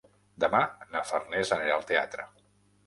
Demà 0.43 0.61
na 0.95 1.03
Farners 1.11 1.55
anirà 1.59 1.77
al 1.79 1.87
teatre. 1.95 2.29